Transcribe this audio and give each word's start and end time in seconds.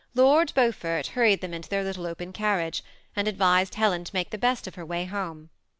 Lord 0.15 0.51
Beaufort 0.55 1.05
hurried 1.13 1.41
them 1.41 1.53
into 1.53 1.69
their 1.69 1.83
little 1.83 2.07
open 2.07 2.33
carriage, 2.33 2.83
and 3.15 3.27
advised 3.27 3.75
Helen 3.75 4.03
to 4.03 4.15
make 4.15 4.31
the 4.31 4.37
best 4.39 4.65
of 4.65 4.73
her 4.73 4.83
way 4.83 5.05
home. 5.05 5.51